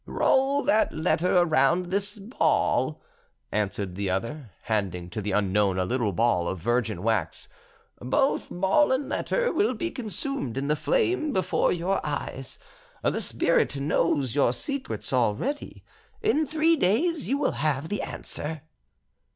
[0.07, 3.03] "Roll that letter around this ball,"
[3.51, 7.47] answered the other, handing to the unknown a little ball of virgin wax.
[7.99, 12.57] "Both ball and letter will be consumed in the flame before your eyes;
[13.03, 15.83] the spirit knows your secrets already.
[16.23, 18.63] In three days you will have the answer."